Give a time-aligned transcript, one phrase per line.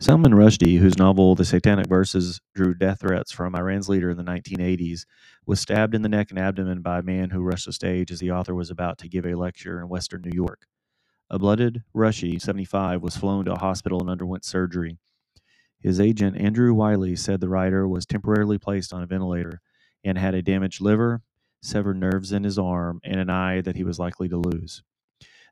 [0.00, 4.22] Salman Rushdie, whose novel The Satanic Verses drew death threats from Iran's leader in the
[4.22, 5.06] 1980s,
[5.44, 8.20] was stabbed in the neck and abdomen by a man who rushed the stage as
[8.20, 10.66] the author was about to give a lecture in western New York.
[11.28, 14.98] A blooded Rushdie, 75, was flown to a hospital and underwent surgery.
[15.80, 19.60] His agent, Andrew Wylie, said the writer was temporarily placed on a ventilator
[20.04, 21.22] and had a damaged liver,
[21.60, 24.84] severed nerves in his arm, and an eye that he was likely to lose.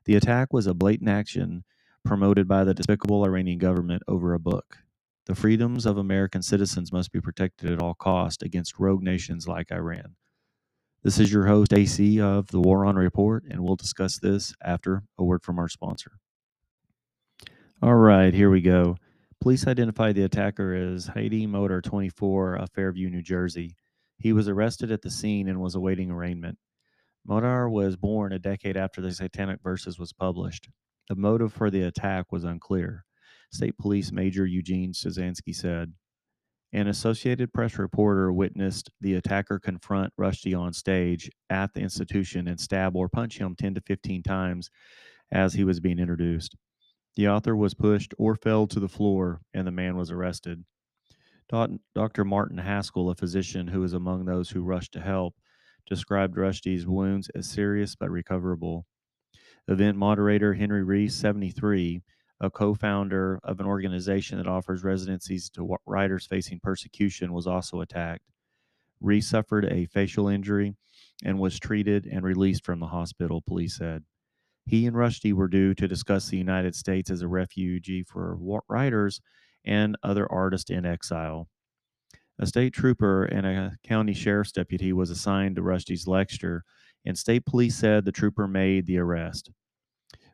[0.05, 1.65] The attack was a blatant action
[2.07, 4.77] promoted by the despicable Iranian government over a book.
[5.25, 9.73] The freedoms of American citizens must be protected at all cost against rogue nations like
[9.73, 10.15] Iran.
[11.03, 15.03] This is your host, AC, of the War on Report, and we'll discuss this after
[15.17, 16.13] a word from our sponsor.
[17.81, 18.95] All right, here we go.
[19.41, 23.75] Police identified the attacker as Hadi Matar, 24, of Fairview, New Jersey.
[24.17, 26.57] He was arrested at the scene and was awaiting arraignment.
[27.27, 30.69] Matar was born a decade after the Satanic Verses was published.
[31.09, 33.05] The motive for the attack was unclear.
[33.51, 35.93] State Police Major Eugene Suzansky said.
[36.73, 42.59] An Associated Press reporter witnessed the attacker confront Rushdie on stage at the institution and
[42.59, 44.69] stab or punch him 10 to 15 times
[45.31, 46.57] as he was being introduced.
[47.15, 50.65] The author was pushed or fell to the floor, and the man was arrested.
[51.49, 52.25] Dr.
[52.25, 55.35] Martin Haskell, a physician who was among those who rushed to help,
[55.87, 58.85] described Rushdie's wounds as serious but recoverable.
[59.67, 62.01] Event moderator Henry Reese, 73,
[62.39, 67.81] a co founder of an organization that offers residencies to writers facing persecution, was also
[67.81, 68.23] attacked.
[69.01, 70.75] Reese suffered a facial injury
[71.23, 74.03] and was treated and released from the hospital, police said.
[74.65, 79.21] He and Rushdie were due to discuss the United States as a refugee for writers
[79.65, 81.47] and other artists in exile.
[82.39, 86.63] A state trooper and a county sheriff's deputy was assigned to Rushdie's lecture
[87.07, 89.49] and state police said the trooper made the arrest.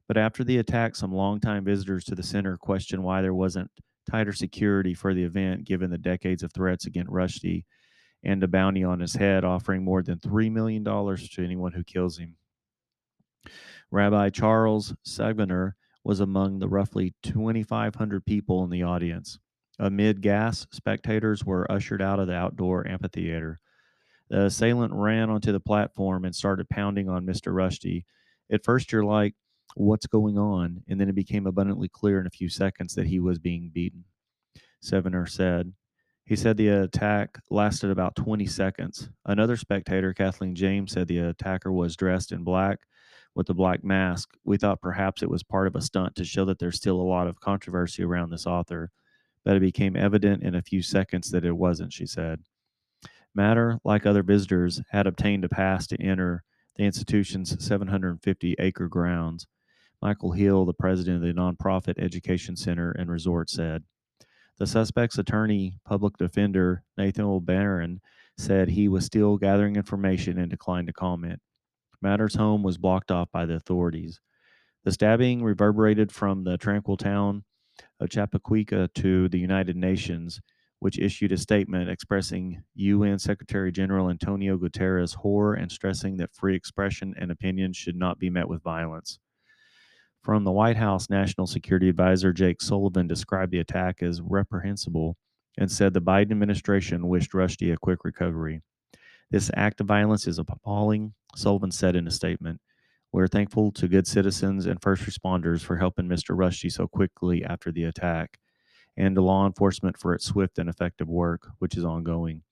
[0.07, 3.71] But after the attack, some longtime visitors to the center questioned why there wasn't
[4.09, 7.63] tighter security for the event given the decades of threats against Rushdie
[8.23, 12.17] and a bounty on his head offering more than $3 million to anyone who kills
[12.17, 12.35] him.
[13.91, 19.39] Rabbi Charles Savenor was among the roughly 2,500 people in the audience.
[19.79, 23.59] Amid gas, spectators were ushered out of the outdoor amphitheater.
[24.33, 27.53] The assailant ran onto the platform and started pounding on Mr.
[27.53, 28.05] Rushdie.
[28.51, 29.35] At first, you're like,
[29.75, 30.81] what's going on?
[30.89, 34.05] And then it became abundantly clear in a few seconds that he was being beaten.
[34.81, 35.73] Savenor said.
[36.25, 39.07] He said the attack lasted about 20 seconds.
[39.23, 42.79] Another spectator, Kathleen James, said the attacker was dressed in black
[43.35, 44.31] with a black mask.
[44.43, 47.03] We thought perhaps it was part of a stunt to show that there's still a
[47.03, 48.89] lot of controversy around this author,
[49.45, 52.39] but it became evident in a few seconds that it wasn't, she said.
[53.37, 56.43] Matar, like other visitors, had obtained a pass to enter
[56.75, 59.47] the institution's 750 acre grounds.
[60.01, 63.83] Michael Hill, the president of the nonprofit Education Center and Resort, said.
[64.59, 68.01] The suspect's attorney, public defender Nathan Barron,
[68.37, 71.39] said he was still gathering information and declined to comment.
[72.03, 74.19] Matar's home was blocked off by the authorities.
[74.83, 77.45] The stabbing reverberated from the tranquil town
[77.99, 80.41] of Chautauqua to the United Nations,
[80.83, 86.57] which issued a statement expressing UN Secretary General Antonio Guterres' horror and stressing that free
[86.57, 89.17] expression and opinion should not be met with violence.
[90.21, 95.15] From the White House, National Security Advisor Jake Sullivan described the attack as reprehensible
[95.57, 98.61] and said the Biden administration wished Rushdie a quick recovery.
[99.31, 102.59] This act of violence is appalling, Sullivan said in a statement.
[103.13, 106.35] We're thankful to good citizens and first responders for helping Mr.
[106.35, 108.37] Rushdie so quickly after the attack
[108.97, 112.43] and to law enforcement for its swift and effective work, which is ongoing.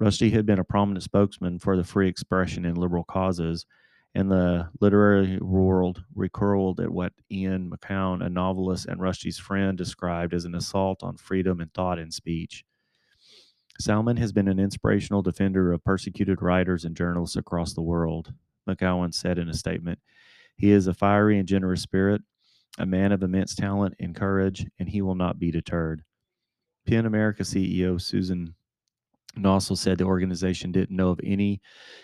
[0.00, 3.64] Rushdie had been a prominent spokesman for the free expression and liberal causes,
[4.14, 10.34] and the literary world recoiled at what Ian McEwan, a novelist and Rushdie's friend, described
[10.34, 12.64] as an assault on freedom and thought and speech.
[13.78, 18.32] Salman has been an inspirational defender of persecuted writers and journalists across the world,
[18.68, 19.98] McEwan said in a statement.
[20.56, 22.22] He is a fiery and generous spirit,
[22.78, 26.02] a man of immense talent and courage, and he will not be deterred.
[26.86, 28.54] PEN America CEO Suzanne
[29.36, 31.60] Nossel said the organization didn't know of any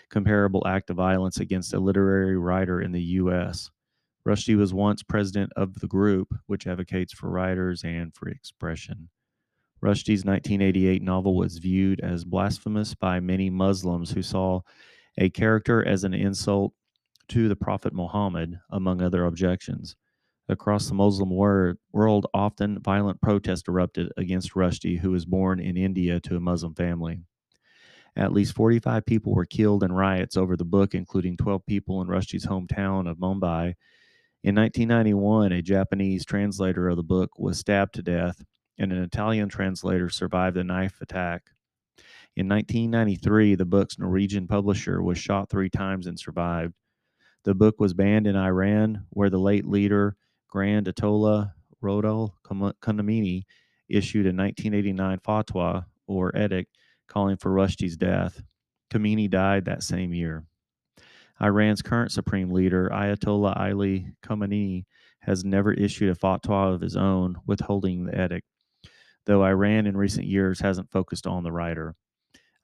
[0.09, 3.71] comparable act of violence against a literary writer in the U.S.
[4.27, 9.09] Rushdie was once president of the group, which advocates for writers and free expression.
[9.81, 14.61] Rushdie's 1988 novel was viewed as blasphemous by many Muslims who saw
[15.17, 16.73] a character as an insult
[17.29, 19.95] to the Prophet Muhammad, among other objections.
[20.49, 26.19] Across the Muslim world, often violent protests erupted against Rushdie, who was born in India
[26.19, 27.21] to a Muslim family.
[28.15, 32.07] At least 45 people were killed in riots over the book, including 12 people in
[32.07, 33.75] Rushdie's hometown of Mumbai.
[34.43, 38.43] In 1991, a Japanese translator of the book was stabbed to death,
[38.77, 41.51] and an Italian translator survived a knife attack.
[42.35, 46.73] In 1993, the book's Norwegian publisher was shot three times and survived.
[47.45, 50.17] The book was banned in Iran, where the late leader,
[50.53, 51.51] Grand Ayatollah
[51.83, 53.45] Ruhollah Khomeini,
[53.89, 56.77] issued a 1989 fatwa, or edict,
[57.07, 58.39] calling for Rushdie's death.
[58.91, 60.45] Khomeini died that same year.
[61.41, 64.85] Iran's current supreme leader, Ayatollah Ali Khamenei,
[65.21, 68.45] has never issued a fatwa of his own withholding the edict,
[69.25, 71.95] though Iran in recent years hasn't focused on the writer.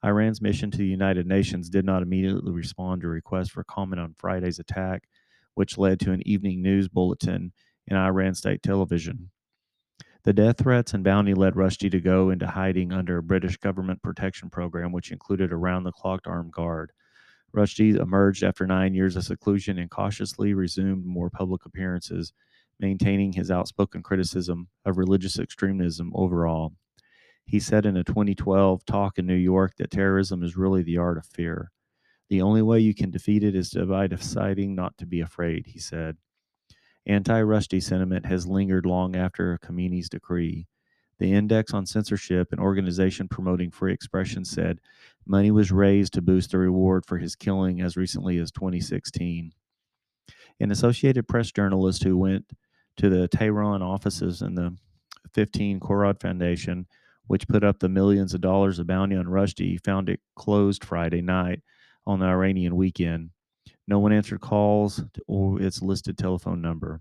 [0.04, 4.14] Iran's mission to the United Nations did not immediately respond to requests for comment on
[4.16, 5.08] Friday's attack,
[5.54, 7.52] which led to an evening news bulletin
[7.90, 9.30] in Iran state television.
[10.22, 14.02] The death threats and bounty led Rushdie to go into hiding under a British government
[14.02, 16.92] protection program, which included a round the clock armed guard.
[17.54, 22.32] Rushdie emerged after nine years of seclusion and cautiously resumed more public appearances,
[22.78, 26.74] maintaining his outspoken criticism of religious extremism overall.
[27.46, 31.18] He said in a 2012 talk in New York that terrorism is really the art
[31.18, 31.72] of fear.
[32.28, 35.66] The only way you can defeat it is to by deciding not to be afraid,
[35.66, 36.16] he said.
[37.06, 40.66] Anti Rushdie sentiment has lingered long after Khomeini's decree.
[41.18, 44.80] The Index on Censorship, an organization promoting free expression, said
[45.26, 49.52] money was raised to boost the reward for his killing as recently as 2016.
[50.60, 52.46] An Associated Press journalist who went
[52.96, 54.76] to the Tehran offices in the
[55.34, 56.86] 15 Khordad Foundation
[57.30, 61.22] which put up the millions of dollars of bounty on Rushdie, found it closed Friday
[61.22, 61.60] night
[62.04, 63.30] on the Iranian weekend.
[63.86, 67.00] No one answered calls or its listed telephone number.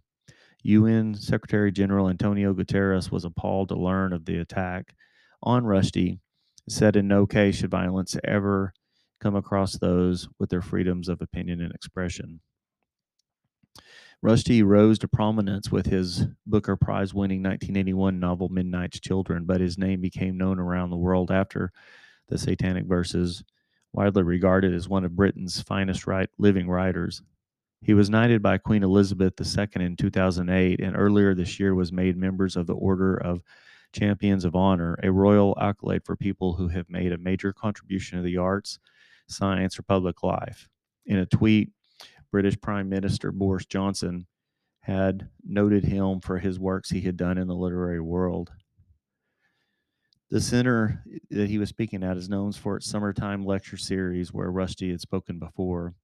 [0.64, 4.94] UN Secretary General Antonio Guterres was appalled to learn of the attack
[5.42, 6.20] on Rushdie.
[6.68, 8.74] Said in no case should violence ever
[9.20, 12.42] come across those with their freedoms of opinion and expression.
[14.24, 19.78] Rushdie rose to prominence with his Booker Prize winning 1981 novel Midnight's Children, but his
[19.78, 21.72] name became known around the world after
[22.28, 23.44] the Satanic Verses,
[23.94, 26.06] widely regarded as one of Britain's finest
[26.38, 27.22] living writers.
[27.82, 32.18] He was knighted by Queen Elizabeth II in 2008 and earlier this year was made
[32.18, 33.42] members of the Order of
[33.94, 38.24] Companions of Honor, a royal accolade for people who have made a major contribution to
[38.24, 38.80] the arts,
[39.28, 40.68] science, or public life.
[41.06, 41.72] In a tweet,
[42.32, 44.28] British Prime Minister Boris Johnson
[44.82, 48.52] had noted him for his works he had done in the literary world.
[50.32, 54.52] The center that he was speaking at is known for its summertime lecture series where
[54.52, 55.96] Rushdie had spoken before.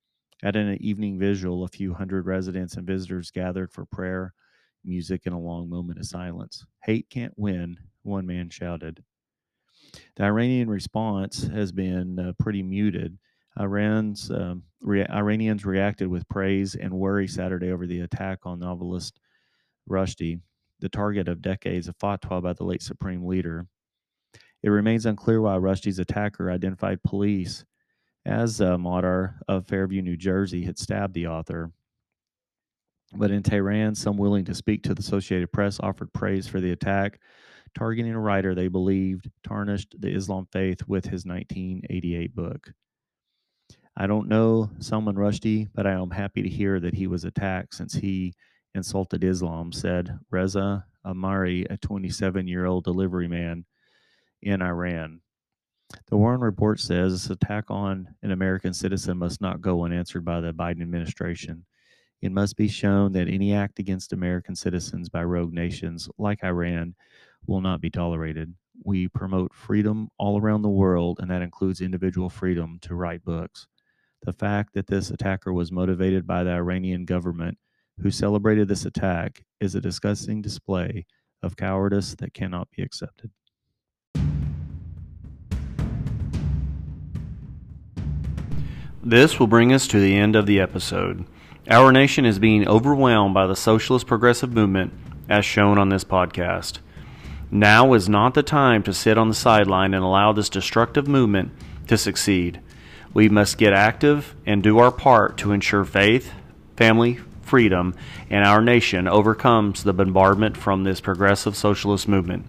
[0.41, 4.33] At an evening vigil, a few hundred residents and visitors gathered for prayer,
[4.83, 6.65] music, and a long moment of silence.
[6.83, 9.03] Hate can't win, one man shouted.
[10.15, 13.19] The Iranian response has been uh, pretty muted.
[13.59, 19.19] Iran's um, Iranians reacted with praise and worry Saturday over the attack on novelist
[19.87, 20.39] Rushdie,
[20.79, 23.67] the target of decades of fatwa by the late supreme leader.
[24.65, 27.63] It remains unclear why Rushdie's attacker identified police
[28.25, 31.71] as uh, a Matar of Fairview, New Jersey, had stabbed the author.
[33.13, 36.71] But in Tehran, some willing to speak to the Associated Press offered praise for the
[36.71, 37.19] attack,
[37.75, 42.73] targeting a writer they believed tarnished the Islam faith with his 1988 book.
[43.95, 47.75] I don't know Salman Rushdie, but I am happy to hear that he was attacked
[47.75, 48.33] since he
[48.73, 53.63] insulted Islam, said Reza Amari, a 27 year old delivery man
[54.45, 55.19] in Iran.
[56.07, 60.39] The Warren report says this attack on an American citizen must not go unanswered by
[60.39, 61.65] the Biden administration.
[62.21, 66.95] It must be shown that any act against American citizens by rogue nations like Iran
[67.47, 68.53] will not be tolerated.
[68.83, 73.67] We promote freedom all around the world, and that includes individual freedom to write books.
[74.23, 77.57] The fact that this attacker was motivated by the Iranian government
[78.01, 81.05] who celebrated this attack is a disgusting display
[81.41, 83.31] of cowardice that cannot be accepted.
[89.07, 91.25] This will bring us to the end of the episode.
[91.69, 94.93] Our nation is being overwhelmed by the socialist progressive movement,
[95.29, 96.79] as shown on this podcast.
[97.51, 101.51] Now is not the time to sit on the sideline and allow this destructive movement
[101.85, 102.61] to succeed.
[103.13, 106.31] We must get active and do our part to ensure faith,
[106.75, 107.93] family, freedom,
[108.31, 112.47] and our nation overcomes the bombardment from this progressive socialist movement.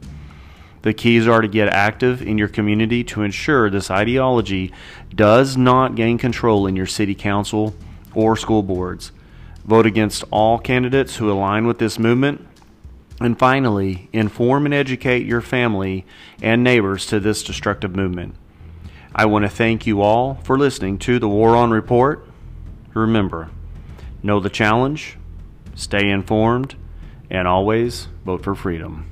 [0.87, 4.73] The keys are to get active in your community to ensure this ideology
[5.13, 7.75] does not gain control in your city council
[8.15, 9.11] or school boards.
[9.65, 12.47] Vote against all candidates who align with this movement.
[13.21, 16.07] And finally, inform and educate your family
[16.41, 18.37] and neighbors to this destructive movement.
[19.13, 22.25] I want to thank you all for listening to the War On Report.
[22.95, 23.51] Remember,
[24.23, 25.19] know the challenge,
[25.75, 26.77] stay informed,
[27.29, 29.11] and always vote for freedom.